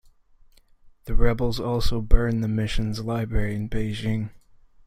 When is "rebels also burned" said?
1.13-2.43